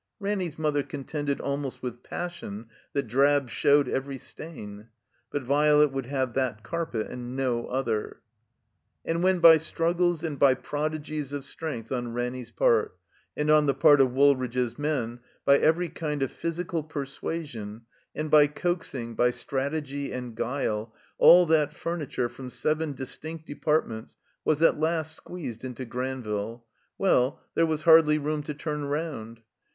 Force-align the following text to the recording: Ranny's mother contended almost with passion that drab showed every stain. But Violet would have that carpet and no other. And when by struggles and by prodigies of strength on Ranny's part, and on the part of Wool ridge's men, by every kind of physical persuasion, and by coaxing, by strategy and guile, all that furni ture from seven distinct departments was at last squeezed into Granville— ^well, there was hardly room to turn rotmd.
Ranny's 0.19 0.57
mother 0.57 0.81
contended 0.81 1.39
almost 1.39 1.83
with 1.83 2.01
passion 2.01 2.69
that 2.93 3.05
drab 3.05 3.51
showed 3.51 3.87
every 3.87 4.17
stain. 4.17 4.87
But 5.29 5.43
Violet 5.43 5.91
would 5.91 6.07
have 6.07 6.33
that 6.33 6.63
carpet 6.63 7.05
and 7.05 7.35
no 7.35 7.67
other. 7.67 8.21
And 9.05 9.21
when 9.21 9.37
by 9.37 9.57
struggles 9.57 10.23
and 10.23 10.39
by 10.39 10.55
prodigies 10.55 11.31
of 11.33 11.45
strength 11.45 11.91
on 11.91 12.13
Ranny's 12.15 12.49
part, 12.49 12.97
and 13.37 13.51
on 13.51 13.67
the 13.67 13.75
part 13.75 14.01
of 14.01 14.11
Wool 14.13 14.35
ridge's 14.35 14.75
men, 14.79 15.19
by 15.45 15.59
every 15.59 15.87
kind 15.87 16.23
of 16.23 16.31
physical 16.31 16.81
persuasion, 16.81 17.83
and 18.15 18.31
by 18.31 18.47
coaxing, 18.47 19.13
by 19.13 19.29
strategy 19.29 20.11
and 20.11 20.33
guile, 20.33 20.95
all 21.19 21.45
that 21.45 21.75
furni 21.75 22.09
ture 22.09 22.27
from 22.27 22.49
seven 22.49 22.93
distinct 22.93 23.45
departments 23.45 24.17
was 24.43 24.63
at 24.63 24.79
last 24.79 25.13
squeezed 25.15 25.63
into 25.63 25.85
Granville— 25.85 26.65
^well, 26.99 27.37
there 27.53 27.67
was 27.67 27.83
hardly 27.83 28.17
room 28.17 28.41
to 28.41 28.55
turn 28.55 28.85
rotmd. 28.85 29.43